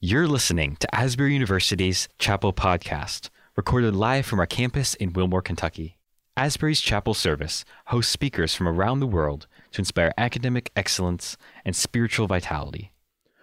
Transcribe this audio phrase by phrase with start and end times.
[0.00, 5.98] You're listening to Asbury University's Chapel Podcast, recorded live from our campus in Wilmore, Kentucky.
[6.36, 12.28] Asbury's Chapel Service hosts speakers from around the world to inspire academic excellence and spiritual
[12.28, 12.92] vitality.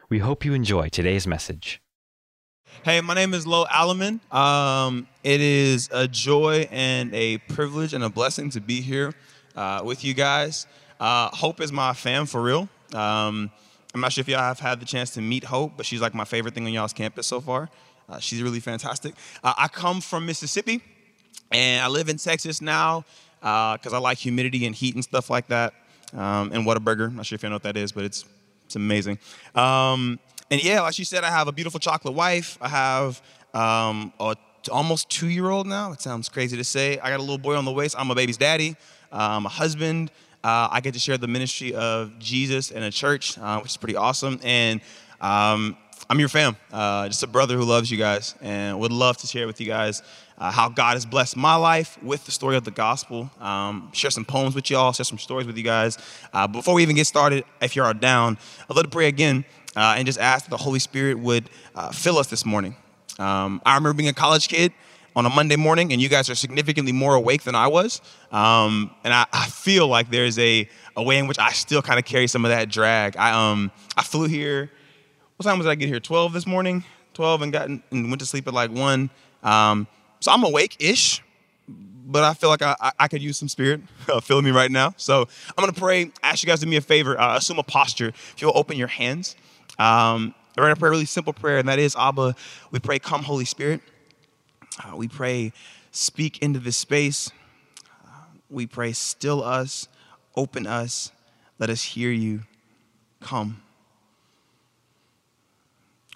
[0.07, 1.81] We hope you enjoy today's message.
[2.85, 4.21] Hey, my name is Lo Alleman.
[4.33, 9.13] Um, it is a joy and a privilege and a blessing to be here
[9.57, 10.67] uh, with you guys.
[11.01, 12.69] Uh, Hope is my fam for real.
[12.93, 13.51] Um,
[13.95, 16.13] I'm not sure if y'all have had the chance to meet Hope, but she's like
[16.13, 17.69] my favorite thing on y'all's campus so far.
[18.09, 19.15] Uh, she's really fantastic.
[19.41, 20.81] Uh, I come from Mississippi,
[21.49, 23.05] and I live in Texas now
[23.39, 25.73] because I like humidity and heat and stuff like that.
[26.11, 28.25] Um, and Whataburger, I'm not sure if you know what that is, but it's
[28.65, 29.17] it's amazing.
[29.55, 30.19] Um,
[30.51, 32.57] and yeah, like she said, I have a beautiful chocolate wife.
[32.59, 33.21] I have
[33.53, 35.93] um, a t- almost two year old now.
[35.93, 36.99] It sounds crazy to say.
[36.99, 37.87] I got a little boy on the way.
[37.87, 38.75] So I'm a baby's daddy.
[39.09, 40.11] I'm a husband.
[40.45, 43.77] Uh, I get to share the ministry of Jesus in a church, uh, which is
[43.77, 44.39] pretty awesome.
[44.43, 44.79] And
[45.19, 45.75] um,
[46.07, 49.25] I'm your fam, uh, just a brother who loves you guys, and would love to
[49.25, 50.03] share with you guys
[50.37, 53.31] uh, how God has blessed my life with the story of the gospel.
[53.41, 55.97] Um, share some poems with y'all, share some stories with you guys.
[56.31, 58.37] Uh, before we even get started, if you're down,
[58.69, 61.49] I'd love to pray again uh, and just ask that the Holy Spirit would
[61.91, 62.75] fill us this morning.
[63.17, 64.73] Um, I remember being a college kid
[65.15, 68.01] on a Monday morning, and you guys are significantly more awake than I was.
[68.31, 71.97] Um, and I, I, feel like there's a, a way in which I still kind
[71.97, 73.15] of carry some of that drag.
[73.15, 74.69] I, um, I flew here,
[75.37, 75.99] what time was I get here?
[75.99, 76.83] 12 this morning?
[77.13, 79.09] 12 and got in, and went to sleep at like 1.
[79.43, 79.87] Um,
[80.19, 81.23] so I'm awake ish,
[81.67, 84.71] but I feel like I, I, I could use some spirit uh, filling me right
[84.71, 84.93] now.
[84.97, 87.59] So I'm going to pray, ask you guys to do me a favor, uh, assume
[87.59, 88.09] a posture.
[88.09, 89.35] If you'll open your hands.
[89.79, 92.33] Um, we're going to pray a really simple prayer, and that is, Abba,
[92.71, 93.81] we pray, come, Holy Spirit.
[94.83, 95.53] Uh, we pray,
[95.91, 97.31] speak into this space.
[98.05, 98.09] Uh,
[98.49, 99.87] we pray, still us,
[100.35, 101.11] open us,
[101.59, 102.41] let us hear you.
[103.21, 103.61] Come.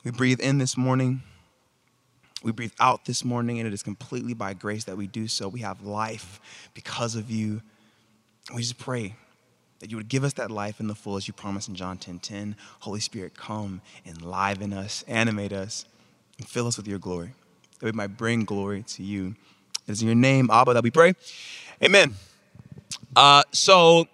[0.03, 1.23] We breathe in this morning.
[2.43, 5.47] We breathe out this morning, and it is completely by grace that we do so.
[5.47, 6.39] We have life
[6.73, 7.61] because of you.
[8.53, 9.15] We just pray
[9.80, 11.98] that you would give us that life in the full as you promised in John
[11.98, 12.55] 10 10.
[12.81, 15.86] Holy Spirit, come, enliven us, animate us,
[16.37, 17.31] and fill us with your glory
[17.80, 19.36] that we might bring glory to you.
[19.88, 21.14] It is in your name, Abba, that we pray.
[21.84, 22.14] Amen.
[23.16, 24.08] Uh, so,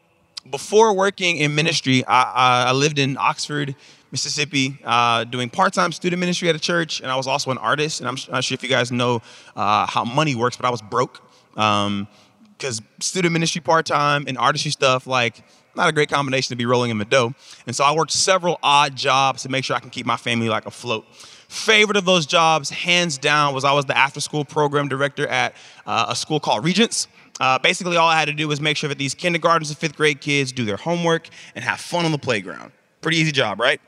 [0.50, 3.76] before working in ministry, I, I lived in Oxford,
[4.12, 8.00] Mississippi, uh, doing part-time student ministry at a church, and I was also an artist.
[8.00, 9.22] And I'm not sure if you guys know
[9.56, 11.22] uh, how money works, but I was broke
[11.54, 15.44] because um, student ministry part-time and artistry stuff, like
[15.76, 17.34] not a great combination to be rolling in the dough.
[17.66, 20.48] And so I worked several odd jobs to make sure I can keep my family
[20.48, 21.06] like afloat
[21.48, 25.56] favorite of those jobs, hands down, was I was the after school program director at
[25.86, 27.08] uh, a school called Regents.
[27.40, 29.96] Uh, basically, all I had to do was make sure that these kindergartens and fifth
[29.96, 32.72] grade kids do their homework and have fun on the playground.
[33.02, 33.82] Pretty easy job, right?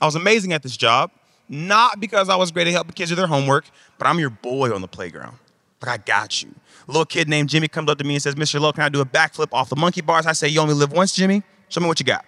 [0.00, 1.10] I was amazing at this job,
[1.48, 3.64] not because I was great at helping kids do their homework,
[3.98, 5.38] but I'm your boy on the playground.
[5.82, 6.54] Like, I got you.
[6.86, 8.60] A little kid named Jimmy comes up to me and says, Mr.
[8.60, 10.26] Lowe, can I do a backflip off the monkey bars?
[10.26, 11.42] I say, You only live once, Jimmy?
[11.68, 12.24] Show me what you got.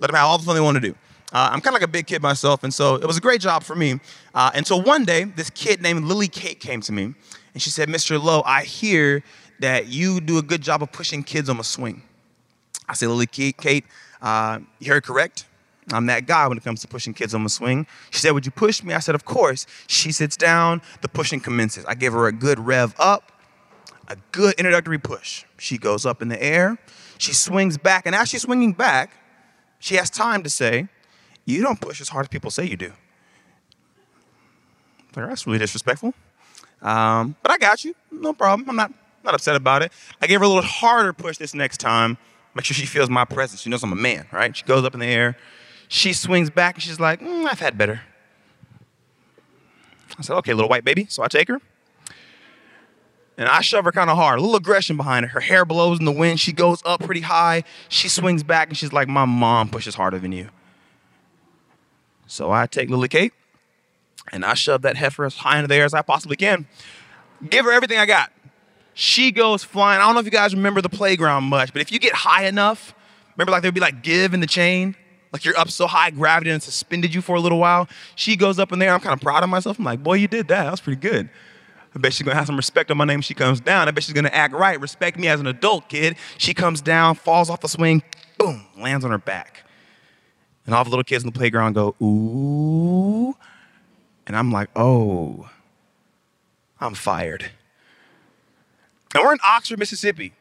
[0.00, 0.94] Let them have all the fun they want to do.
[1.32, 3.40] Uh, I'm kind of like a big kid myself, and so it was a great
[3.40, 4.00] job for me.
[4.34, 7.14] Uh, so one day, this kid named Lily Kate came to me,
[7.52, 8.22] and she said, Mr.
[8.22, 9.22] Lowe, I hear
[9.60, 12.02] that you do a good job of pushing kids on a swing.
[12.88, 13.84] I said, Lily Kate,
[14.22, 15.44] uh, you heard correct.
[15.92, 17.86] I'm that guy when it comes to pushing kids on a swing.
[18.10, 18.94] She said, Would you push me?
[18.94, 19.66] I said, Of course.
[19.86, 21.84] She sits down, the pushing commences.
[21.86, 23.32] I give her a good rev up,
[24.06, 25.44] a good introductory push.
[25.58, 26.78] She goes up in the air,
[27.16, 29.12] she swings back, and as she's swinging back,
[29.78, 30.88] she has time to say,
[31.54, 32.92] you don't push as hard as people say you do.
[35.16, 36.12] Like, That's really disrespectful.
[36.82, 37.94] Um, but I got you.
[38.10, 38.68] No problem.
[38.68, 38.92] I'm not,
[39.24, 39.92] not upset about it.
[40.20, 42.18] I gave her a little harder push this next time.
[42.54, 43.62] Make sure she feels my presence.
[43.62, 44.54] She knows I'm a man, right?
[44.56, 45.36] She goes up in the air.
[45.88, 48.02] She swings back and she's like, mm, I've had better.
[50.18, 51.06] I said, okay, little white baby.
[51.08, 51.60] So I take her.
[53.38, 55.30] And I shove her kind of hard, a little aggression behind her.
[55.30, 56.40] Her hair blows in the wind.
[56.40, 57.62] She goes up pretty high.
[57.88, 60.50] She swings back and she's like, My mom pushes harder than you.
[62.28, 63.32] So I take Lily Kate
[64.32, 66.66] and I shove that heifer as high into the air as I possibly can.
[67.48, 68.30] Give her everything I got.
[68.94, 70.00] She goes flying.
[70.00, 72.46] I don't know if you guys remember the playground much, but if you get high
[72.46, 72.94] enough,
[73.36, 74.94] remember like there'd be like give in the chain?
[75.32, 77.88] Like you're up so high, gravity and suspended you for a little while.
[78.14, 78.92] She goes up in there.
[78.92, 79.78] I'm kind of proud of myself.
[79.78, 80.64] I'm like, boy, you did that.
[80.64, 81.30] That was pretty good.
[81.94, 83.88] I bet she's gonna have some respect on my name when she comes down.
[83.88, 86.16] I bet she's gonna act right, respect me as an adult kid.
[86.36, 88.02] She comes down, falls off the swing,
[88.36, 89.64] boom, lands on her back.
[90.68, 93.34] And all the little kids in the playground go, ooh.
[94.26, 95.48] And I'm like, oh,
[96.78, 97.50] I'm fired.
[99.14, 100.34] And we're in Oxford, Mississippi,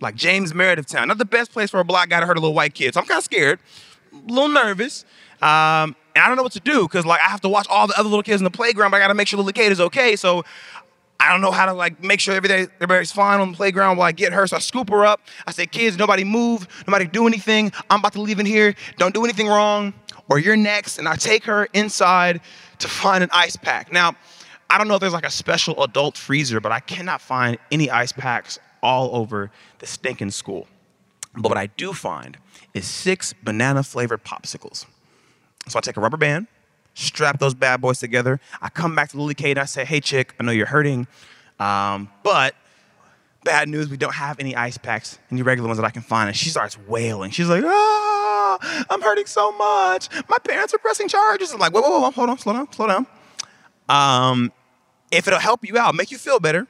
[0.00, 1.08] like James Meredith town.
[1.08, 2.94] Not the best place for a black guy to hurt a little white kid.
[2.94, 3.58] So I'm kind of scared,
[4.12, 5.04] a little nervous.
[5.42, 7.88] Um, And I don't know what to do because like I have to watch all
[7.88, 9.72] the other little kids in the playground, but I gotta make sure the little kid
[9.72, 10.14] is okay.
[10.14, 10.44] So
[11.20, 14.08] I don't know how to like make sure everything everybody's fine on the playground while
[14.08, 14.46] I get her.
[14.46, 15.20] So I scoop her up.
[15.46, 17.72] I say, kids, nobody move, nobody do anything.
[17.88, 18.74] I'm about to leave in here.
[18.98, 19.94] Don't do anything wrong,
[20.28, 20.98] or you're next.
[20.98, 22.40] And I take her inside
[22.80, 23.92] to find an ice pack.
[23.92, 24.16] Now,
[24.68, 27.90] I don't know if there's like a special adult freezer, but I cannot find any
[27.90, 30.66] ice packs all over the stinking school.
[31.36, 32.36] But what I do find
[32.74, 34.86] is six banana flavored popsicles.
[35.68, 36.48] So I take a rubber band,
[36.94, 38.40] strap those bad boys together.
[38.62, 41.06] I come back to Lily Kate and I say, hey, chick, I know you're hurting,
[41.58, 42.54] um, but
[43.44, 46.28] bad news, we don't have any ice packs, any regular ones that I can find.
[46.28, 47.30] And she starts wailing.
[47.30, 50.08] She's like, ah, I'm hurting so much.
[50.28, 51.52] My parents are pressing charges.
[51.52, 53.06] I'm like, whoa, whoa, whoa, hold on, slow down, slow down.
[53.88, 54.52] Um,
[55.10, 56.66] if it'll help you out, make you feel better,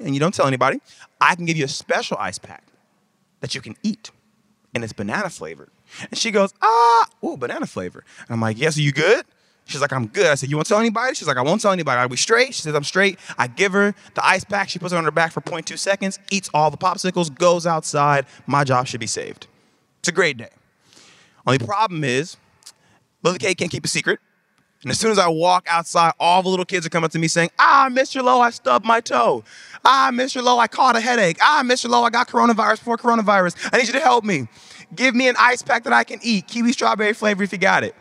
[0.00, 0.80] and you don't tell anybody,
[1.20, 2.64] I can give you a special ice pack
[3.40, 4.10] that you can eat,
[4.74, 5.70] and it's banana flavored.
[6.10, 8.04] And she goes, ah, oh, banana flavor.
[8.20, 9.24] And I'm like, yes, are you good?
[9.64, 10.26] She's like, I'm good.
[10.26, 11.14] I said, you won't tell anybody?
[11.14, 11.98] She's like, I won't tell anybody.
[11.98, 12.54] Are we straight?
[12.54, 13.18] She says, I'm straight.
[13.38, 14.68] I give her the ice pack.
[14.68, 18.26] She puts it on her back for 0.2 seconds, eats all the popsicles, goes outside.
[18.46, 19.46] My job should be saved.
[20.00, 20.50] It's a great day.
[21.46, 22.36] Only problem is,
[23.22, 24.18] Lily Kate can't keep a secret.
[24.82, 27.18] And as soon as I walk outside, all the little kids are coming up to
[27.18, 28.22] me saying, Ah, Mr.
[28.22, 29.44] Lowe, I stubbed my toe.
[29.84, 30.42] Ah, Mr.
[30.42, 31.38] Lowe, I caught a headache.
[31.40, 31.88] Ah, Mr.
[31.88, 33.70] Lowe, I got coronavirus before coronavirus.
[33.72, 34.48] I need you to help me.
[34.94, 37.84] Give me an ice pack that I can eat, kiwi strawberry flavor if you got
[37.84, 37.94] it.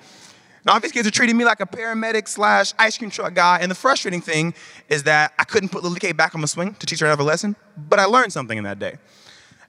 [0.63, 3.59] Now, these kids are treating me like a paramedic slash ice cream truck guy.
[3.61, 4.53] And the frustrating thing
[4.89, 7.23] is that I couldn't put Lily Kate back on the swing to teach her another
[7.23, 8.97] lesson, but I learned something in that day.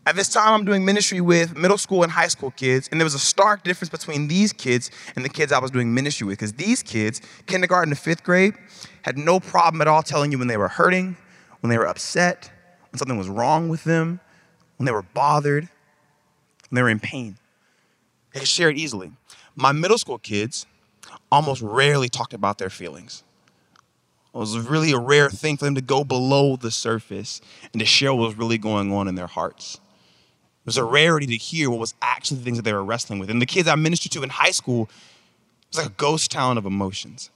[0.04, 3.04] At this time, I'm doing ministry with middle school and high school kids, and there
[3.04, 6.38] was a stark difference between these kids and the kids I was doing ministry with.
[6.38, 8.54] Because these kids, kindergarten to fifth grade,
[9.02, 11.16] had no problem at all telling you when they were hurting,
[11.60, 12.50] when they were upset,
[12.90, 14.20] when something was wrong with them,
[14.76, 15.68] when they were bothered,
[16.68, 17.38] when they were in pain.
[18.34, 19.12] They could share it easily.
[19.54, 20.66] My middle school kids
[21.30, 23.22] almost rarely talked about their feelings.
[24.34, 27.40] It was really a rare thing for them to go below the surface
[27.72, 29.74] and to share what was really going on in their hearts.
[29.74, 33.18] It was a rarity to hear what was actually the things that they were wrestling
[33.18, 33.30] with.
[33.30, 36.56] And the kids I ministered to in high school, it was like a ghost town
[36.56, 37.30] of emotions.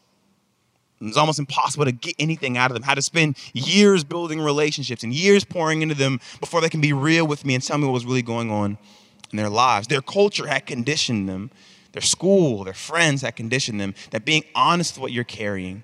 [1.01, 2.83] It was almost impossible to get anything out of them.
[2.83, 6.95] Had to spend years building relationships and years pouring into them before they can be
[6.95, 8.79] real with me and tell me what was really going on
[9.33, 9.89] in their lives.
[9.89, 11.51] Their culture had conditioned them,
[11.97, 15.83] their school, their friends had conditioned them that being honest with what you're carrying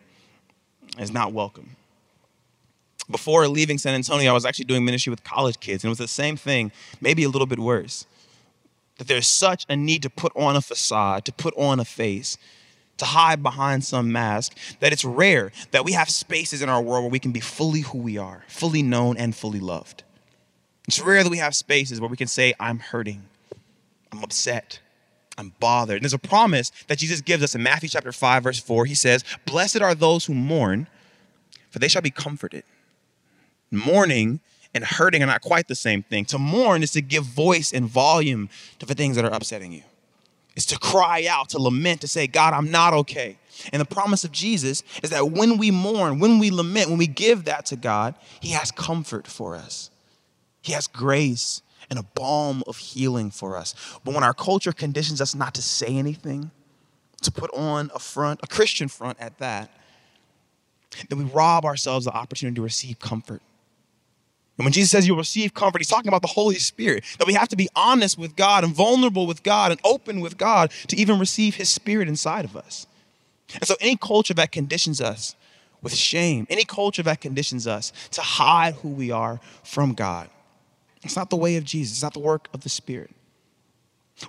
[0.99, 1.75] is not welcome
[3.11, 5.99] before leaving San Antonio, I was actually doing ministry with college kids, and it was
[5.99, 8.07] the same thing, maybe a little bit worse.
[8.99, 12.37] That there's such a need to put on a facade, to put on a face,
[12.99, 17.05] to hide behind some mask, that it's rare that we have spaces in our world
[17.05, 20.05] where we can be fully who we are, fully known and fully loved.
[20.87, 23.23] It's rare that we have spaces where we can say, I'm hurting,
[24.11, 24.81] I'm upset,
[25.43, 25.97] I'm bothered.
[25.97, 28.87] And there's a promise that Jesus gives us in Matthew chapter 5, verse 4.
[28.87, 30.87] He says, Blessed are those who mourn,
[31.71, 32.65] for they shall be comforted
[33.73, 34.41] mourning
[34.75, 36.25] and hurting are not quite the same thing.
[36.27, 38.49] To mourn is to give voice and volume
[38.79, 39.83] to the things that are upsetting you.
[40.55, 43.39] It's to cry out, to lament, to say, God, I'm not okay.
[43.73, 47.07] And the promise of Jesus is that when we mourn, when we lament, when we
[47.07, 49.91] give that to God, He has comfort for us.
[50.61, 51.63] He has grace
[51.93, 53.75] and a balm of healing for us.
[54.03, 56.51] But when our culture conditions us not to say anything,
[57.21, 59.71] to put on a front, a Christian front at that,
[61.11, 63.43] then we rob ourselves of the opportunity to receive comfort.
[64.57, 67.35] And when Jesus says you'll receive comfort, he's talking about the Holy Spirit, that we
[67.35, 70.97] have to be honest with God and vulnerable with God and open with God to
[70.97, 72.87] even receive his spirit inside of us.
[73.53, 75.37] And so, any culture that conditions us
[75.83, 80.31] with shame, any culture that conditions us to hide who we are from God,
[81.03, 83.11] it's not the way of Jesus, it's not the work of the Spirit.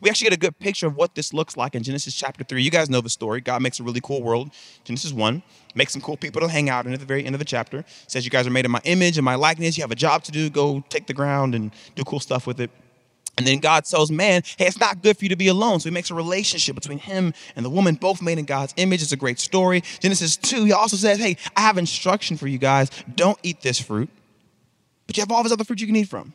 [0.02, 2.62] We actually get a good picture of what this looks like in Genesis chapter 3.
[2.62, 3.42] You guys know the story.
[3.42, 4.50] God makes a really cool world.
[4.86, 5.44] Genesis 1
[5.76, 7.86] makes some cool people to hang out in at the very end of the chapter.
[8.08, 9.78] Says, You guys are made in my image and my likeness.
[9.78, 10.50] You have a job to do.
[10.50, 12.72] Go take the ground and do cool stuff with it.
[13.38, 15.80] And then God tells man, hey, it's not good for you to be alone.
[15.80, 19.02] So he makes a relationship between him and the woman, both made in God's image.
[19.02, 19.82] It's a great story.
[20.00, 22.92] Genesis 2, he also says, hey, I have instruction for you guys.
[23.16, 24.10] Don't eat this fruit,
[25.08, 26.34] but you have all this other fruit you can eat from.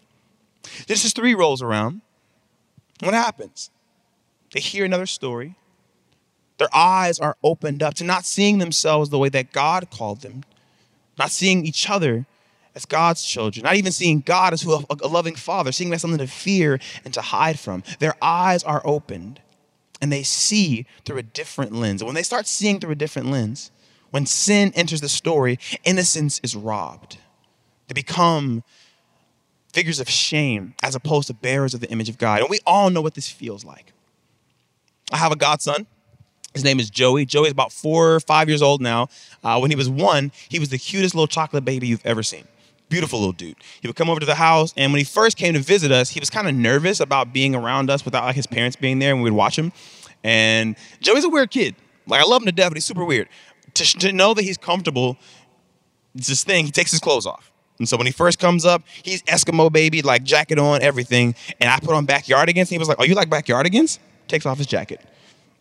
[0.86, 2.00] Genesis 3 rolls around.
[3.00, 3.70] What happens?
[4.52, 5.56] They hear another story.
[6.58, 10.44] Their eyes are opened up to not seeing themselves the way that God called them,
[11.18, 12.26] not seeing each other
[12.74, 16.18] as God's children, not even seeing God as a, a loving father, seeing as something
[16.18, 17.84] to fear and to hide from.
[18.00, 19.40] Their eyes are opened
[20.00, 22.00] and they see through a different lens.
[22.00, 23.70] And when they start seeing through a different lens,
[24.10, 27.18] when sin enters the story, innocence is robbed.
[27.88, 28.62] They become
[29.78, 32.40] figures of shame as opposed to bearers of the image of God.
[32.40, 33.92] And we all know what this feels like.
[35.12, 35.86] I have a godson.
[36.52, 37.24] His name is Joey.
[37.24, 39.06] Joey's about four or five years old now.
[39.44, 42.42] Uh, when he was one, he was the cutest little chocolate baby you've ever seen.
[42.88, 43.54] Beautiful little dude.
[43.80, 46.10] He would come over to the house, and when he first came to visit us,
[46.10, 49.12] he was kind of nervous about being around us without like his parents being there,
[49.12, 49.70] and we would watch him.
[50.24, 51.76] And Joey's a weird kid.
[52.08, 53.28] Like I love him to death, but he's super weird.
[53.74, 55.18] To, to know that he's comfortable,
[56.16, 56.64] it's this thing.
[56.64, 57.52] He takes his clothes off.
[57.78, 61.34] And so when he first comes up, he's Eskimo baby, like jacket on, everything.
[61.60, 62.68] And I put on backyardigans.
[62.68, 65.00] He was like, "Oh, you like backyardigans?" Takes off his jacket.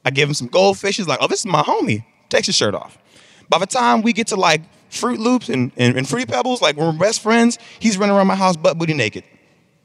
[0.03, 0.97] I give him some goldfish.
[0.97, 2.97] He's like, "Oh, this is my homie." Takes his shirt off.
[3.49, 6.75] By the time we get to like Froot Loops and, and, and Fruity Pebbles, like
[6.75, 9.23] we're best friends, he's running around my house butt booty naked.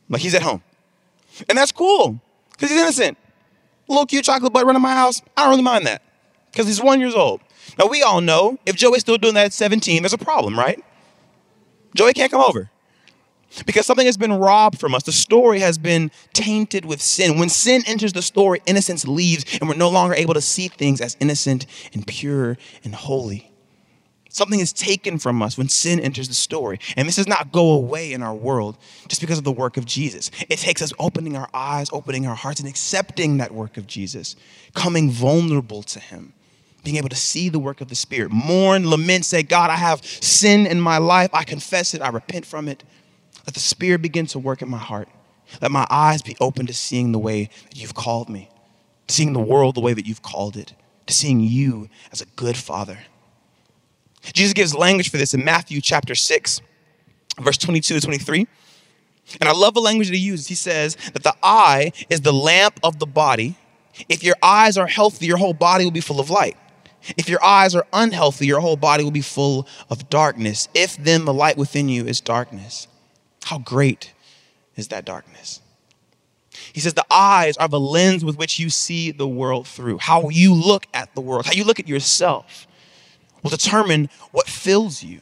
[0.08, 0.62] Like he's at home.
[1.48, 2.20] And that's cool
[2.52, 3.18] because he's innocent.
[3.88, 5.22] little cute chocolate butt running my house.
[5.36, 6.02] I don't really mind that
[6.50, 7.40] because he's one years old.
[7.78, 10.82] Now we all know if Joey's still doing that at 17, there's a problem, right?
[11.94, 12.70] Joey can't come over
[13.66, 15.02] because something has been robbed from us.
[15.02, 17.38] The story has been tainted with sin.
[17.38, 21.00] When sin enters the story, innocence leaves, and we're no longer able to see things
[21.00, 23.52] as innocent and pure and holy.
[24.30, 26.78] Something is taken from us when sin enters the story.
[26.96, 29.84] And this does not go away in our world just because of the work of
[29.84, 30.30] Jesus.
[30.48, 34.34] It takes us opening our eyes, opening our hearts, and accepting that work of Jesus,
[34.74, 36.32] coming vulnerable to Him
[36.82, 40.04] being able to see the work of the Spirit, mourn, lament, say, God, I have
[40.04, 41.30] sin in my life.
[41.32, 42.02] I confess it.
[42.02, 42.82] I repent from it.
[43.46, 45.08] Let the Spirit begin to work in my heart.
[45.60, 48.48] Let my eyes be open to seeing the way that you've called me,
[49.06, 50.74] to seeing the world the way that you've called it,
[51.06, 52.98] to seeing you as a good Father.
[54.32, 56.60] Jesus gives language for this in Matthew chapter 6,
[57.40, 58.46] verse 22 to 23.
[59.40, 60.46] And I love the language that he uses.
[60.46, 63.56] He says that the eye is the lamp of the body.
[64.08, 66.56] If your eyes are healthy, your whole body will be full of light.
[67.16, 70.68] If your eyes are unhealthy, your whole body will be full of darkness.
[70.74, 72.86] If then the light within you is darkness,
[73.44, 74.12] how great
[74.76, 75.60] is that darkness?
[76.72, 79.98] He says the eyes are the lens with which you see the world through.
[79.98, 82.66] How you look at the world, how you look at yourself,
[83.42, 85.20] will determine what fills you.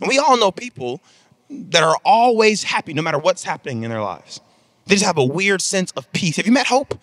[0.00, 1.00] And we all know people
[1.48, 4.40] that are always happy no matter what's happening in their lives.
[4.86, 6.36] They just have a weird sense of peace.
[6.36, 6.98] Have you met Hope?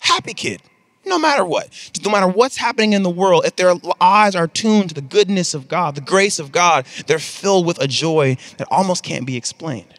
[0.00, 0.60] Happy kid
[1.04, 1.68] no matter what,
[2.04, 5.54] no matter what's happening in the world, if their eyes are tuned to the goodness
[5.54, 9.36] of God, the grace of God, they're filled with a joy that almost can't be
[9.36, 9.94] explained.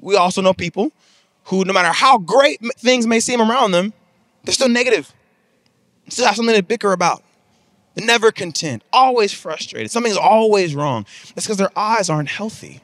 [0.00, 0.92] We also know people
[1.44, 3.92] who, no matter how great things may seem around them,
[4.44, 5.12] they're still negative,
[6.08, 7.22] still have something to bicker about.
[7.94, 9.90] They're never content, always frustrated.
[9.90, 11.04] Something's always wrong.
[11.34, 12.80] That's because their eyes aren't healthy.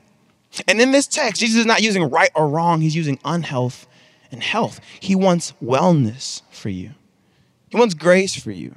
[0.69, 3.87] And in this text, Jesus is not using right or wrong, he's using unhealth
[4.31, 4.81] and health.
[5.01, 6.91] He wants wellness for you,
[7.69, 8.75] He wants grace for you.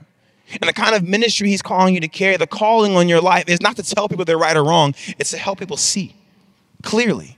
[0.52, 3.48] And the kind of ministry He's calling you to carry, the calling on your life,
[3.48, 6.16] is not to tell people they're right or wrong, it's to help people see
[6.82, 7.38] clearly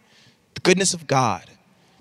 [0.54, 1.50] the goodness of God,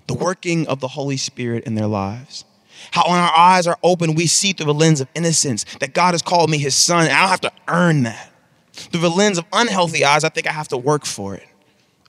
[0.07, 2.45] the working of the Holy Spirit in their lives.
[2.91, 6.13] How when our eyes are open, we see through the lens of innocence that God
[6.13, 8.31] has called me His son, and I don't have to earn that.
[8.73, 11.47] Through the lens of unhealthy eyes, I think I have to work for it.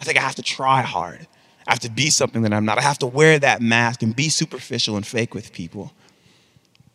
[0.01, 1.27] I think I have to try hard.
[1.67, 2.79] I have to be something that I'm not.
[2.79, 5.93] I have to wear that mask and be superficial and fake with people.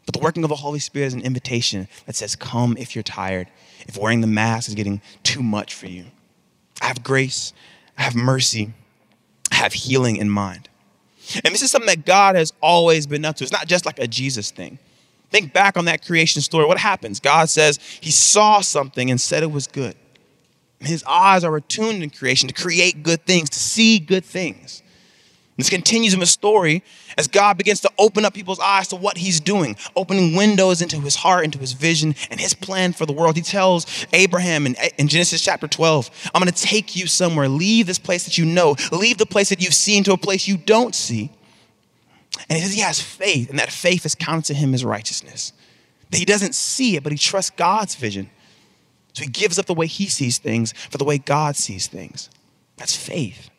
[0.06, 3.04] But the working of the Holy Spirit is an invitation that says, Come if you're
[3.04, 3.48] tired,
[3.88, 6.06] if wearing the mask is getting too much for you.
[6.82, 7.54] I have grace,
[7.98, 8.74] I have mercy,
[9.52, 10.70] I have healing in mind.
[11.44, 13.44] And this is something that God has always been up to.
[13.44, 14.80] It's not just like a Jesus thing.
[15.30, 16.66] Think back on that creation story.
[16.66, 17.20] What happens?
[17.20, 19.96] God says he saw something and said it was good.
[20.80, 24.84] His eyes are attuned in creation to create good things, to see good things.
[25.58, 26.84] This continues in the story
[27.18, 31.00] as God begins to open up people's eyes to what he's doing, opening windows into
[31.00, 33.36] his heart, into his vision, and his plan for the world.
[33.36, 37.50] He tells Abraham in, in Genesis chapter 12, I'm going to take you somewhere.
[37.50, 40.48] Leave this place that you know, leave the place that you've seen to a place
[40.48, 41.32] you don't see.
[42.50, 45.54] And he says he has faith, and that faith is counted to him as righteousness.
[46.12, 48.30] That he doesn't see it, but he trusts God's vision.
[49.18, 52.30] So he gives up the way he sees things for the way God sees things.
[52.76, 53.50] That's faith.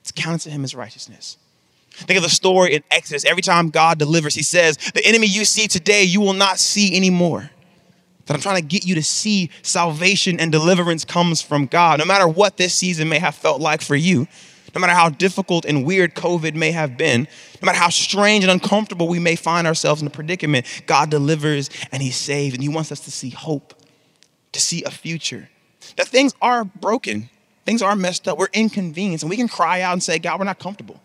[0.00, 1.36] It's counted to him as righteousness.
[1.90, 3.26] Think of the story in Exodus.
[3.26, 6.96] Every time God delivers, he says, The enemy you see today, you will not see
[6.96, 7.50] anymore.
[8.24, 11.98] That I'm trying to get you to see salvation and deliverance comes from God.
[11.98, 14.26] No matter what this season may have felt like for you,
[14.74, 17.28] no matter how difficult and weird COVID may have been,
[17.60, 21.68] no matter how strange and uncomfortable we may find ourselves in a predicament, God delivers
[21.92, 23.74] and He saves, and He wants us to see hope
[24.54, 25.48] to see a future.
[25.96, 27.28] That things are broken,
[27.66, 30.46] things are messed up, we're inconvenienced, and we can cry out and say, God, we're
[30.46, 31.00] not comfortable.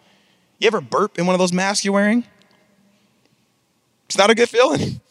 [0.60, 2.24] You ever burp in one of those masks you're wearing?
[4.06, 5.02] It's not a good feeling.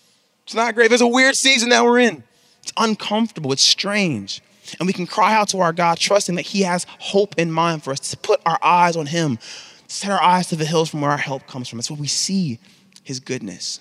[0.45, 0.89] It's not great.
[0.89, 2.23] There's a weird season that we're in.
[2.63, 4.43] It's uncomfortable, it's strange.
[4.79, 7.83] And we can cry out to our God, trusting that He has hope in mind
[7.83, 9.39] for us to put our eyes on Him,
[9.87, 11.79] set our eyes to the hills from where our help comes from.
[11.79, 12.59] It's where we see
[13.03, 13.81] His goodness.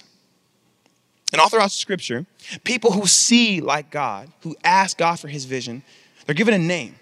[1.32, 2.26] And all throughout Scripture,
[2.64, 5.84] people who see like God, who ask God for his vision,
[6.26, 6.96] they're given a name.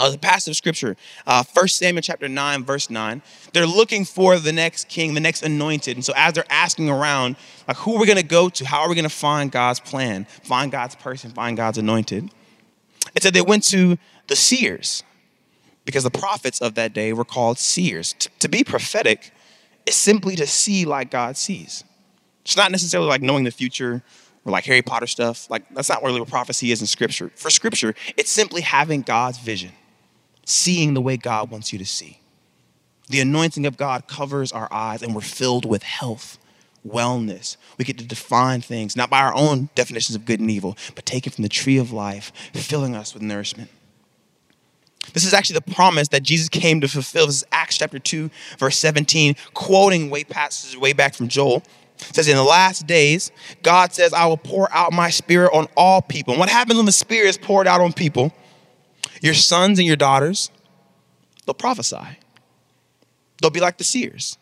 [0.00, 3.20] Uh, the passage of scripture, uh, 1 Samuel chapter 9, verse 9.
[3.52, 5.94] They're looking for the next king, the next anointed.
[5.94, 7.36] And so as they're asking around,
[7.68, 8.64] like, who are we going to go to?
[8.64, 12.30] How are we going to find God's plan, find God's person, find God's anointed?
[13.14, 15.02] It said they went to the seers
[15.84, 18.14] because the prophets of that day were called seers.
[18.18, 19.32] T- to be prophetic
[19.84, 21.84] is simply to see like God sees.
[22.42, 24.02] It's not necessarily like knowing the future
[24.44, 25.48] or like Harry Potter stuff.
[25.50, 27.30] Like, that's not really what prophecy is in Scripture.
[27.36, 29.72] For Scripture, it's simply having God's vision,
[30.44, 32.20] seeing the way God wants you to see.
[33.08, 36.38] The anointing of God covers our eyes, and we're filled with health,
[36.86, 37.56] wellness.
[37.76, 41.06] We get to define things, not by our own definitions of good and evil, but
[41.06, 43.68] taken from the tree of life, filling us with nourishment.
[45.12, 47.26] This is actually the promise that Jesus came to fulfill.
[47.26, 51.62] This is Acts chapter 2, verse 17, quoting way passages way back from Joel.
[52.08, 53.30] It says, In the last days,
[53.62, 56.32] God says, I will pour out my spirit on all people.
[56.32, 58.32] And what happens when the spirit is poured out on people?
[59.22, 60.50] Your sons and your daughters,
[61.44, 62.18] they'll prophesy.
[63.40, 64.38] They'll be like the seers.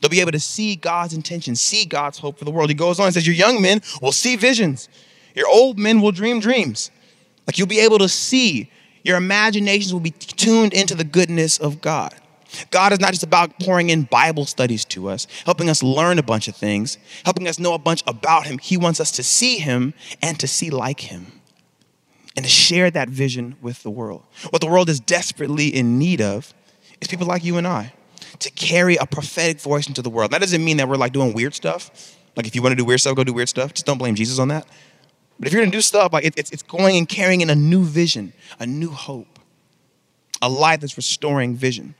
[0.00, 2.70] They'll be able to see God's intention, see God's hope for the world.
[2.70, 4.88] He goes on and says, Your young men will see visions.
[5.34, 6.90] Your old men will dream dreams.
[7.46, 8.70] Like you'll be able to see.
[9.02, 12.14] Your imaginations will be tuned into the goodness of God.
[12.70, 16.22] God is not just about pouring in Bible studies to us, helping us learn a
[16.22, 18.58] bunch of things, helping us know a bunch about Him.
[18.58, 21.40] He wants us to see Him and to see like Him
[22.36, 24.22] and to share that vision with the world.
[24.50, 26.54] What the world is desperately in need of
[27.00, 27.92] is people like you and I
[28.38, 30.30] to carry a prophetic voice into the world.
[30.30, 32.16] That doesn't mean that we're like doing weird stuff.
[32.36, 33.74] Like if you want to do weird stuff, go do weird stuff.
[33.74, 34.66] Just don't blame Jesus on that.
[35.38, 37.54] But if you're going to do stuff, like it's, it's going and carrying in a
[37.54, 39.38] new vision, a new hope,
[40.42, 41.94] a light that's restoring vision.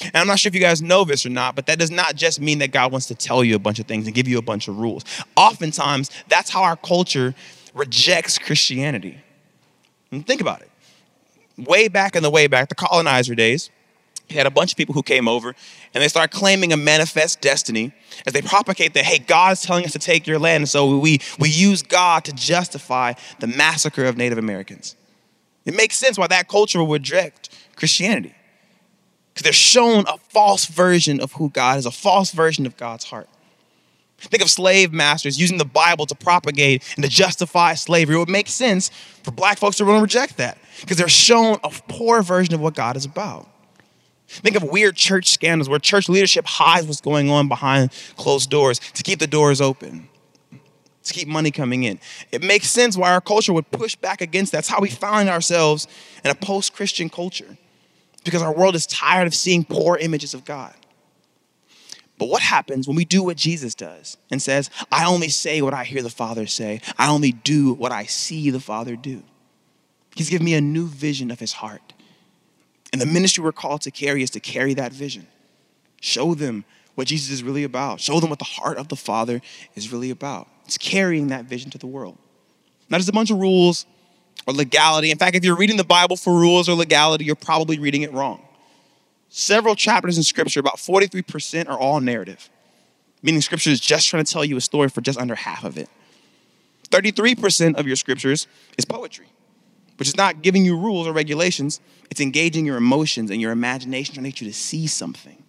[0.00, 2.16] And I'm not sure if you guys know this or not, but that does not
[2.16, 4.38] just mean that God wants to tell you a bunch of things and give you
[4.38, 5.04] a bunch of rules.
[5.36, 7.34] Oftentimes, that's how our culture
[7.74, 9.18] rejects Christianity.
[10.10, 10.70] And think about it.
[11.58, 13.70] Way back in the way back, the colonizer days,
[14.28, 15.54] you had a bunch of people who came over
[15.92, 17.92] and they start claiming a manifest destiny
[18.26, 20.62] as they propagate that, hey, God is telling us to take your land.
[20.62, 24.96] And so we, we use God to justify the massacre of Native Americans.
[25.66, 28.34] It makes sense why that culture would reject Christianity.
[29.32, 33.04] Because they're shown a false version of who God is, a false version of God's
[33.04, 33.28] heart.
[34.18, 38.14] Think of slave masters using the Bible to propagate and to justify slavery.
[38.14, 38.90] It would make sense
[39.24, 42.60] for black folks to want to reject that because they're shown a poor version of
[42.60, 43.48] what God is about.
[44.28, 48.78] Think of weird church scandals where church leadership hides what's going on behind closed doors
[48.78, 50.08] to keep the doors open,
[51.02, 51.98] to keep money coming in.
[52.30, 54.58] It makes sense why our culture would push back against that.
[54.58, 55.88] That's how we find ourselves
[56.24, 57.58] in a post Christian culture
[58.24, 60.74] because our world is tired of seeing poor images of God.
[62.18, 65.74] But what happens when we do what Jesus does and says, I only say what
[65.74, 69.22] I hear the Father say, I only do what I see the Father do?
[70.14, 71.94] He's given me a new vision of his heart.
[72.92, 75.26] And the ministry we're called to carry is to carry that vision.
[76.00, 78.00] Show them what Jesus is really about.
[78.00, 79.40] Show them what the heart of the Father
[79.74, 80.46] is really about.
[80.66, 82.18] It's carrying that vision to the world.
[82.90, 83.86] Not just a bunch of rules,
[84.46, 85.10] or legality.
[85.10, 88.12] In fact, if you're reading the Bible for rules or legality, you're probably reading it
[88.12, 88.42] wrong.
[89.28, 92.50] Several chapters in Scripture, about 43% are all narrative,
[93.22, 95.78] meaning Scripture is just trying to tell you a story for just under half of
[95.78, 95.88] it.
[96.90, 99.26] 33% of your Scriptures is poetry,
[99.96, 104.14] which is not giving you rules or regulations, it's engaging your emotions and your imagination,
[104.14, 105.42] trying to get you to see something.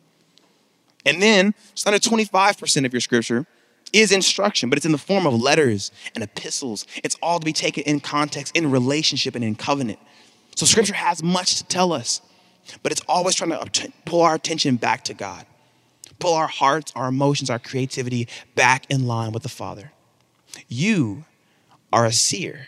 [1.06, 3.46] And then, just under 25% of your Scripture
[3.94, 6.86] is instruction, but it's in the form of letters and epistles.
[7.04, 10.00] It's all to be taken in context, in relationship, and in covenant.
[10.56, 12.22] So scripture has much to tell us,
[12.82, 15.46] but it's always trying to pull our attention back to God,
[16.20, 19.92] pull our hearts, our emotions, our creativity back in line with the Father.
[20.68, 21.26] You
[21.92, 22.68] are a seer.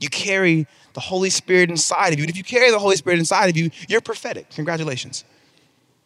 [0.00, 2.24] You carry the Holy Spirit inside of you.
[2.24, 4.50] And if you carry the Holy Spirit inside of you, you're prophetic.
[4.50, 5.24] Congratulations.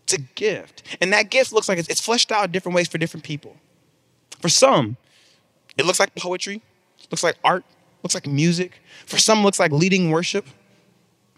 [0.02, 0.82] It's a gift.
[1.00, 3.56] And that gift looks like it's, fleshed out different ways for different people.
[4.44, 4.98] For some,
[5.78, 6.61] it looks like poetry,
[7.11, 7.64] looks like art,
[8.02, 8.78] looks like music.
[9.07, 10.46] For some, it looks like leading worship.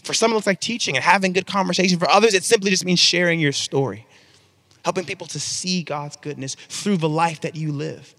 [0.02, 2.00] For some, it looks like teaching and having good conversation.
[2.00, 4.08] For others, it simply just means sharing your story,
[4.84, 8.12] helping people to see God's goodness through the life that you live.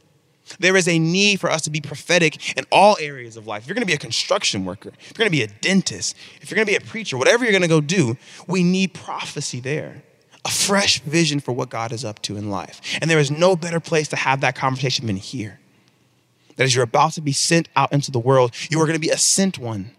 [0.57, 3.63] There is a need for us to be prophetic in all areas of life.
[3.63, 6.15] If you're going to be a construction worker, if you're going to be a dentist,
[6.39, 8.15] if you're going to be a preacher, whatever you're going to go do,
[8.47, 10.01] we need prophecy there
[10.47, 12.79] a fresh vision for what God is up to in life.
[13.01, 15.59] And there is no better place to have that conversation than here.
[16.55, 18.99] That as you're about to be sent out into the world, you are going to
[18.99, 19.91] be a sent one,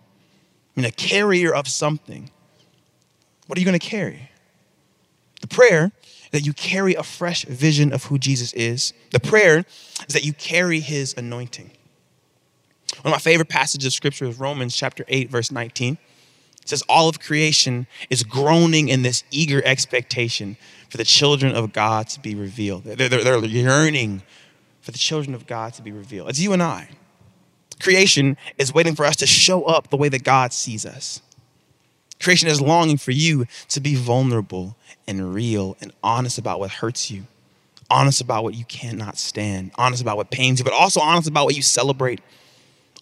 [0.74, 2.30] I mean, a carrier of something.
[3.46, 4.30] What are you going to carry?
[5.42, 5.92] The prayer
[6.30, 8.94] that you carry a fresh vision of who Jesus is.
[9.12, 9.64] The prayer
[10.06, 11.70] is that you carry his anointing.
[13.02, 15.98] One of my favorite passages of scripture is Romans chapter 8, verse 19.
[16.68, 20.58] It says, All of creation is groaning in this eager expectation
[20.90, 22.84] for the children of God to be revealed.
[22.84, 24.22] They're, they're, they're yearning
[24.82, 26.28] for the children of God to be revealed.
[26.28, 26.90] It's you and I.
[27.80, 31.22] Creation is waiting for us to show up the way that God sees us.
[32.20, 34.76] Creation is longing for you to be vulnerable
[35.06, 37.22] and real and honest about what hurts you,
[37.88, 41.46] honest about what you cannot stand, honest about what pains you, but also honest about
[41.46, 42.20] what you celebrate,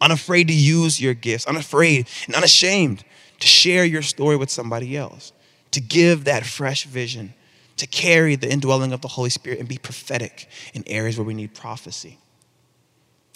[0.00, 3.02] unafraid to use your gifts, unafraid and unashamed
[3.40, 5.32] to share your story with somebody else,
[5.72, 7.34] to give that fresh vision,
[7.76, 11.34] to carry the indwelling of the Holy Spirit and be prophetic in areas where we
[11.34, 12.18] need prophecy.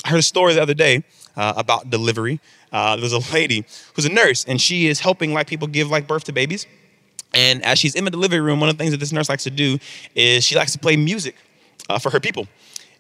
[0.05, 1.05] I heard a story the other day
[1.37, 2.41] uh, about delivery.
[2.73, 6.07] Uh, there's a lady who's a nurse, and she is helping like people give like
[6.07, 6.67] birth to babies.
[7.35, 9.45] And as she's in the delivery room, one of the things that this nurse likes
[9.45, 9.79] to do
[10.15, 11.37] is she likes to play music
[11.89, 12.49] uh, for her people.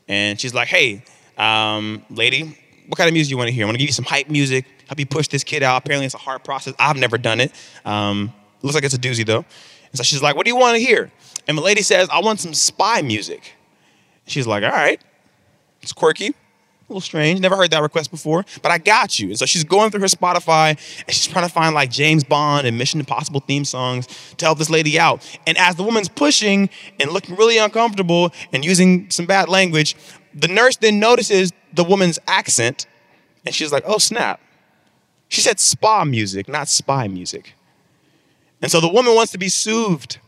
[0.08, 1.02] And she's like, "Hey,
[1.38, 3.64] um, lady, what kind of music you want to hear?
[3.64, 5.76] I want to give you some hype music, help you push this kid out.
[5.76, 6.74] Apparently, it's a hard process.
[6.76, 7.52] I've never done it.
[7.84, 9.44] Um, looks like it's a doozy though.
[9.92, 11.12] And so she's like, "What do you want to hear?"
[11.46, 13.54] And the lady says, "I want some spy music."
[14.26, 15.00] She's like, "All right,
[15.80, 16.34] it's quirky." A
[16.92, 17.38] little strange.
[17.38, 19.28] Never heard that request before, but I got you.
[19.28, 22.66] And so she's going through her Spotify and she's trying to find like James Bond
[22.66, 25.24] and Mission Impossible theme songs to help this lady out.
[25.46, 29.94] And as the woman's pushing and looking really uncomfortable and using some bad language,
[30.34, 32.88] the nurse then notices the woman's accent
[33.46, 34.40] and she's like, oh snap.
[35.30, 37.54] She said spa music, not spy music.
[38.60, 40.18] And so the woman wants to be soothed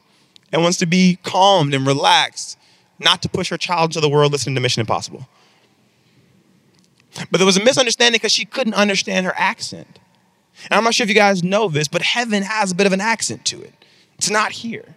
[0.53, 2.57] and wants to be calmed and relaxed,
[3.01, 5.29] not to push her child into the world listening to Mission Impossible.
[7.31, 9.99] But there was a misunderstanding because she couldn't understand her accent.
[10.71, 12.93] And I'm not sure if you guys know this, but heaven has a bit of
[12.93, 13.75] an accent to it.
[14.19, 14.95] It's not here.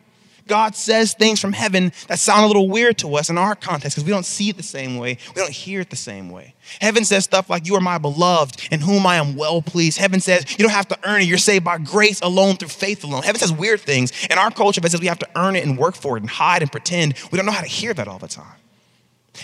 [0.47, 3.95] God says things from heaven that sound a little weird to us in our context
[3.95, 5.17] because we don't see it the same way.
[5.35, 6.53] We don't hear it the same way.
[6.79, 9.97] Heaven says stuff like, You are my beloved, in whom I am well pleased.
[9.97, 11.25] Heaven says, You don't have to earn it.
[11.25, 13.23] You're saved by grace alone through faith alone.
[13.23, 14.11] Heaven says weird things.
[14.29, 16.29] In our culture, it says we have to earn it and work for it and
[16.29, 17.15] hide and pretend.
[17.31, 18.57] We don't know how to hear that all the time.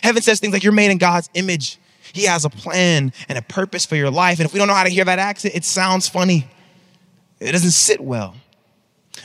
[0.04, 1.80] Heaven says things like, You're made in God's image.
[2.14, 4.40] He has a plan and a purpose for your life.
[4.40, 6.48] And if we don't know how to hear that accent, it sounds funny.
[7.40, 8.36] It doesn't sit well.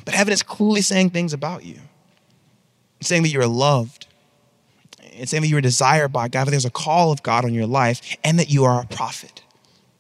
[0.07, 1.81] But heaven is clearly saying things about you.
[3.01, 4.07] It's saying that you're loved.
[5.03, 7.53] It's saying that you are desired by God, that there's a call of God on
[7.53, 9.43] your life, and that you are a prophet,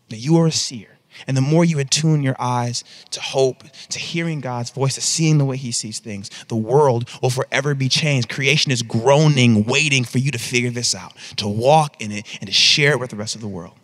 [0.09, 0.97] that you are a seer.
[1.27, 5.39] And the more you attune your eyes to hope, to hearing God's voice, to seeing
[5.39, 8.29] the way He sees things, the world will forever be changed.
[8.29, 12.47] Creation is groaning, waiting for you to figure this out, to walk in it, and
[12.47, 13.75] to share it with the rest of the world.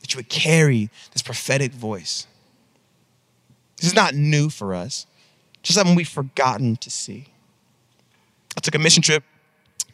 [0.00, 2.26] That you would carry this prophetic voice.
[3.84, 5.06] This is not new for us,
[5.62, 7.26] just something we've forgotten to see.
[8.56, 9.22] I took a mission trip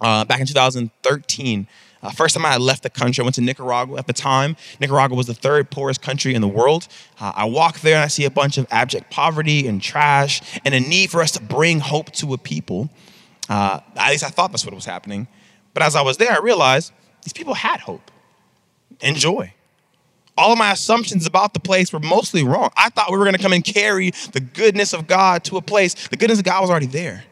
[0.00, 1.66] uh, back in 2013
[2.02, 4.56] uh, first time I left the country, I went to Nicaragua at the time.
[4.80, 6.88] Nicaragua was the third poorest country in the world.
[7.20, 10.74] Uh, I walk there and I see a bunch of abject poverty and trash and
[10.74, 12.88] a need for us to bring hope to a people.
[13.48, 15.28] Uh, at least I thought that's what was happening.
[15.74, 18.10] But as I was there, I realized these people had hope
[19.02, 19.52] and joy.
[20.36, 22.70] All of my assumptions about the place were mostly wrong.
[22.76, 25.62] I thought we were going to come and carry the goodness of God to a
[25.62, 26.08] place.
[26.08, 27.24] The goodness of God was already there.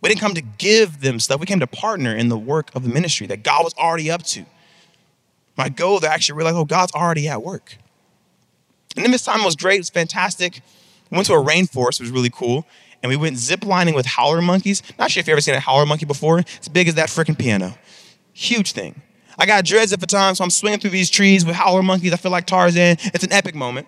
[0.00, 1.40] We didn't come to give them stuff.
[1.40, 4.22] We came to partner in the work of the ministry that God was already up
[4.24, 4.44] to.
[5.56, 7.78] My goal to actually realize, oh, God's already at work.
[8.94, 9.76] And then this time was great.
[9.76, 10.60] It was fantastic.
[11.10, 12.00] We went to a rainforest.
[12.00, 12.66] It was really cool.
[13.02, 14.82] And we went ziplining with howler monkeys.
[14.98, 16.40] Not sure if you've ever seen a howler monkey before.
[16.40, 17.76] It's big as that freaking piano.
[18.32, 19.02] Huge thing.
[19.38, 22.12] I got dreads at the time, so I'm swinging through these trees with howler monkeys.
[22.12, 22.96] I feel like Tarzan.
[23.14, 23.86] It's an epic moment.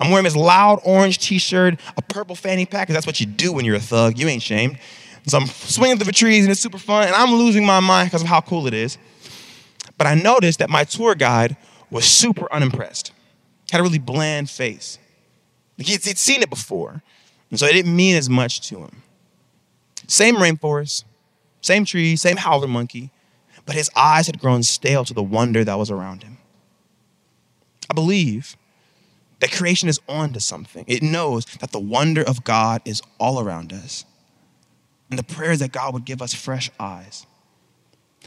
[0.00, 3.52] I'm wearing this loud orange t-shirt, a purple fanny pack, because that's what you do
[3.52, 4.18] when you're a thug.
[4.18, 4.78] You ain't shamed.
[5.26, 8.08] So I'm swinging through the trees and it's super fun, and I'm losing my mind
[8.08, 8.98] because of how cool it is.
[9.96, 11.56] But I noticed that my tour guide
[11.90, 13.12] was super unimpressed,
[13.70, 14.98] had a really bland face.
[15.76, 17.02] He'd, he'd seen it before,
[17.50, 19.02] and so it didn't mean as much to him.
[20.08, 21.04] Same rainforest,
[21.60, 23.10] same tree, same howler monkey,
[23.66, 26.38] but his eyes had grown stale to the wonder that was around him.
[27.90, 28.56] I believe
[29.40, 30.84] that creation is on to something.
[30.86, 34.04] It knows that the wonder of God is all around us.
[35.10, 37.26] And the prayer is that God would give us fresh eyes.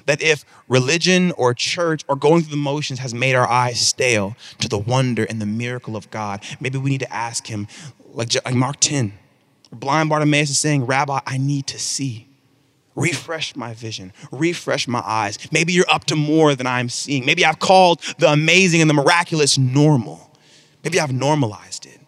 [0.05, 4.35] That if religion or church or going through the motions has made our eyes stale
[4.59, 7.67] to the wonder and the miracle of God, maybe we need to ask Him,
[8.13, 9.13] like, like Mark 10.
[9.71, 12.27] Blind Bartimaeus is saying, Rabbi, I need to see.
[12.95, 15.37] Refresh my vision, refresh my eyes.
[15.51, 17.25] Maybe you're up to more than I'm seeing.
[17.25, 20.31] Maybe I've called the amazing and the miraculous normal.
[20.83, 21.99] Maybe I've normalized it.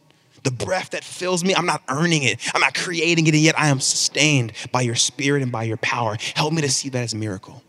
[0.44, 2.40] The breath that fills me, I'm not earning it.
[2.56, 5.76] I'm not creating it, and yet I am sustained by your spirit and by your
[5.78, 6.16] power.
[6.36, 7.62] Help me to see that as a miracle.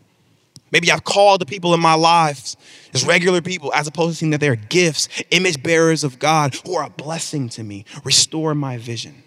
[0.71, 2.55] Maybe I've called the people in my lives
[2.93, 6.75] as regular people as opposed to seeing that they're gifts, image bearers of God who
[6.75, 7.85] are a blessing to me.
[8.05, 9.23] Restore my vision.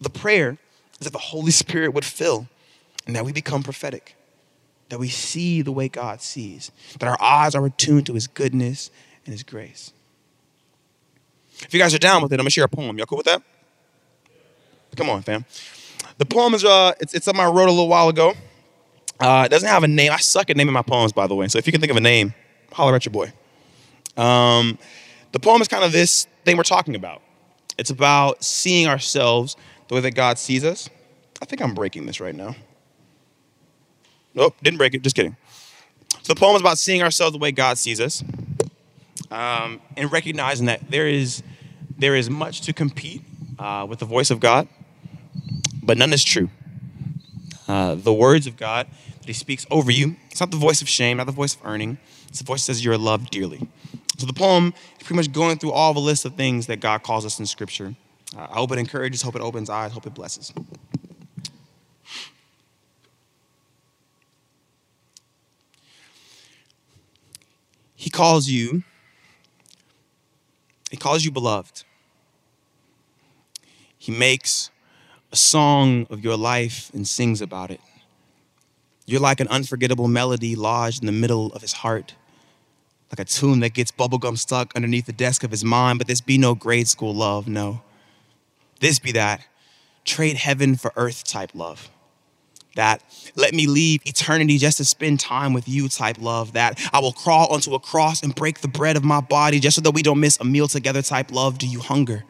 [0.00, 0.58] The prayer
[1.00, 2.46] is that the Holy Spirit would fill
[3.06, 4.14] and that we become prophetic,
[4.90, 8.90] that we see the way God sees, that our eyes are attuned to his goodness
[9.24, 9.92] and his grace.
[11.62, 12.96] If you guys are down with it, I'm gonna share a poem.
[12.98, 13.42] Y'all cool with that?
[14.96, 15.44] Come on, fam.
[16.18, 18.34] The poem is uh, it's, it's something I wrote a little while ago.
[19.18, 20.12] Uh, it doesn't have a name.
[20.12, 21.48] I suck at naming my poems, by the way.
[21.48, 22.34] So if you can think of a name,
[22.72, 23.32] holler at your boy.
[24.16, 24.78] Um,
[25.32, 27.22] the poem is kind of this thing we're talking about.
[27.78, 29.56] It's about seeing ourselves
[29.90, 30.88] the way that God sees us.
[31.42, 32.54] I think I'm breaking this right now.
[34.34, 35.02] Nope, didn't break it.
[35.02, 35.36] Just kidding.
[36.22, 38.22] So the poem is about seeing ourselves the way God sees us,
[39.32, 41.42] um, and recognizing that there is
[41.98, 43.22] there is much to compete
[43.58, 44.68] uh, with the voice of God,
[45.82, 46.50] but none is true.
[47.66, 48.86] Uh, the words of God
[49.18, 50.14] that He speaks over you.
[50.30, 51.98] It's not the voice of shame, not the voice of earning.
[52.28, 53.66] It's the voice that says you're loved dearly.
[54.18, 57.02] So the poem is pretty much going through all the list of things that God
[57.02, 57.96] calls us in Scripture.
[58.36, 60.52] Uh, I hope it encourages, hope it opens eyes, hope it blesses.
[67.94, 68.82] He calls you,
[70.90, 71.84] he calls you beloved.
[73.98, 74.70] He makes
[75.30, 77.80] a song of your life and sings about it.
[79.06, 82.14] You're like an unforgettable melody lodged in the middle of his heart,
[83.12, 86.20] like a tune that gets bubblegum stuck underneath the desk of his mind, but this
[86.20, 87.82] be no grade school love, no.
[88.80, 89.42] This be that
[90.04, 91.90] trade heaven for earth type love.
[92.76, 93.02] That
[93.36, 96.52] let me leave eternity just to spend time with you type love.
[96.52, 99.76] That I will crawl onto a cross and break the bread of my body just
[99.76, 101.58] so that we don't miss a meal together type love.
[101.58, 102.24] Do you hunger?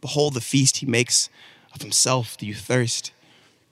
[0.00, 1.28] Behold the feast he makes
[1.74, 2.36] of himself.
[2.36, 3.12] Do you thirst?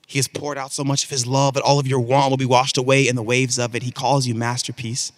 [0.07, 2.37] He has poured out so much of his love that all of your want will
[2.37, 3.83] be washed away in the waves of it.
[3.83, 5.11] He calls you masterpiece,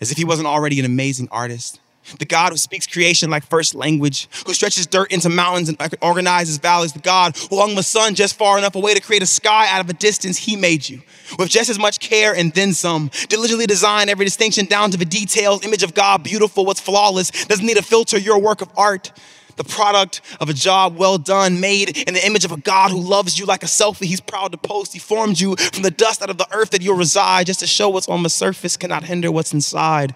[0.00, 1.80] as if he wasn't already an amazing artist.
[2.18, 6.58] The God who speaks creation like first language, who stretches dirt into mountains and organizes
[6.58, 6.92] valleys.
[6.92, 9.80] The God who hung the sun just far enough away to create a sky out
[9.80, 10.36] of a distance.
[10.38, 11.02] He made you
[11.38, 13.10] with just as much care and then some.
[13.28, 15.64] Diligently designed every distinction down to the details.
[15.64, 19.12] Image of God, beautiful, what's flawless, doesn't need a filter your work of art
[19.56, 23.00] the product of a job well done, made in the image of a God who
[23.00, 24.92] loves you like a selfie he's proud to post.
[24.92, 27.66] He formed you from the dust out of the earth that you'll reside just to
[27.66, 30.14] show what's on the surface cannot hinder what's inside.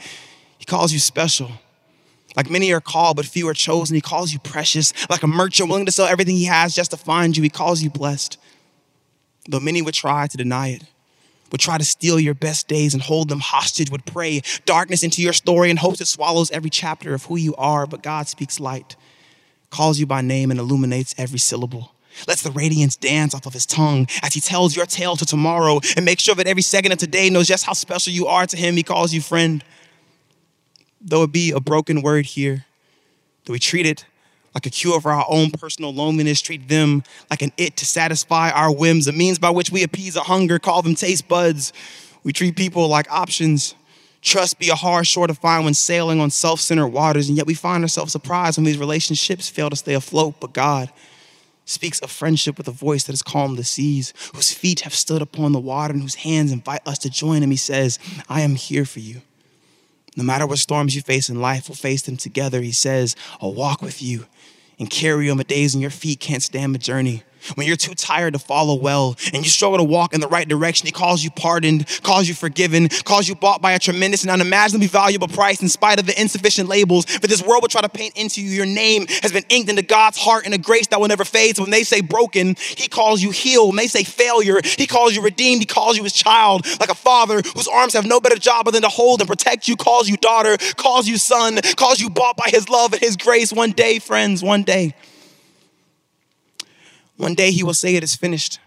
[0.58, 1.50] He calls you special.
[2.36, 3.94] Like many are called, but few are chosen.
[3.94, 4.92] He calls you precious.
[5.10, 7.82] Like a merchant willing to sell everything he has just to find you, he calls
[7.82, 8.38] you blessed.
[9.48, 10.84] Though many would try to deny it,
[11.50, 15.22] would try to steal your best days and hold them hostage, would pray darkness into
[15.22, 17.86] your story in hopes it swallows every chapter of who you are.
[17.86, 18.94] But God speaks light
[19.70, 21.94] calls you by name and illuminates every syllable.
[22.26, 25.80] Lets the radiance dance off of his tongue as he tells your tale to tomorrow
[25.96, 28.56] and makes sure that every second of today knows just how special you are to
[28.56, 28.76] him.
[28.76, 29.64] He calls you friend.
[31.00, 32.66] Though it be a broken word here,
[33.44, 34.04] though we treat it
[34.54, 38.50] like a cure for our own personal loneliness, treat them like an it to satisfy
[38.50, 41.72] our whims, a means by which we appease a hunger, call them taste buds.
[42.24, 43.74] We treat people like options
[44.22, 47.46] Trust be a hard shore to find when sailing on self centered waters, and yet
[47.46, 50.34] we find ourselves surprised when these relationships fail to stay afloat.
[50.40, 50.90] But God
[51.64, 55.22] speaks of friendship with a voice that has calmed the seas, whose feet have stood
[55.22, 57.50] upon the water, and whose hands invite us to join him.
[57.50, 59.22] He says, I am here for you.
[60.20, 62.60] No matter what storms you face in life, we'll face them together.
[62.60, 64.26] He says, I'll walk with you
[64.78, 67.22] and carry you on the days when your feet can't stand the journey
[67.54, 70.48] when you're too tired to follow well and you struggle to walk in the right
[70.48, 74.30] direction, He calls you pardoned, calls you forgiven, calls you bought by a tremendous and
[74.30, 77.88] unimaginably valuable price in spite of the insufficient labels that this world will try to
[77.88, 78.50] paint into you.
[78.50, 81.56] Your name has been inked into God's heart in a grace that will never fade.
[81.56, 83.68] So when they say broken, He calls you healed.
[83.70, 85.62] When they say failure, He calls you redeemed.
[85.62, 88.82] He calls you His child, like a father whose arms have no better job than
[88.82, 92.48] to hold and protect you, calls you daughter, calls you son, calls you bought by
[92.48, 93.52] His love and His grace.
[93.52, 94.94] One day, friends, one day.
[97.20, 98.60] One day he will say it is finished.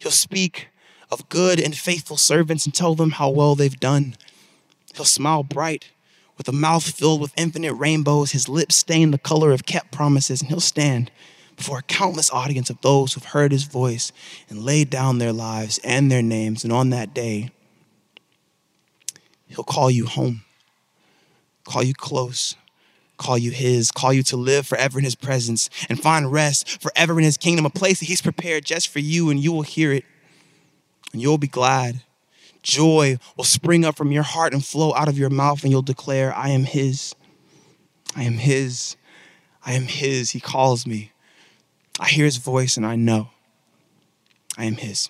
[0.00, 0.68] He'll speak
[1.10, 4.16] of good and faithful servants and tell them how well they've done.
[4.94, 5.90] He'll smile bright
[6.36, 10.42] with a mouth filled with infinite rainbows, his lips stained the color of kept promises,
[10.42, 11.10] and he'll stand
[11.56, 14.12] before a countless audience of those who've heard his voice
[14.50, 16.64] and laid down their lives and their names.
[16.64, 17.50] And on that day,
[19.46, 20.42] he'll call you home,
[21.64, 22.56] call you close,
[23.18, 27.18] call you his, call you to live forever in his presence and find rest forever
[27.18, 29.92] in his kingdom, a place that he's prepared just for you, and you will hear
[29.92, 30.04] it
[31.12, 32.02] and you'll be glad.
[32.62, 35.80] Joy will spring up from your heart and flow out of your mouth, and you'll
[35.80, 37.14] declare, I am his.
[38.16, 38.96] I am His.
[39.64, 40.30] I am His.
[40.30, 41.12] He calls me.
[42.00, 43.30] I hear His voice and I know
[44.56, 45.08] I am His.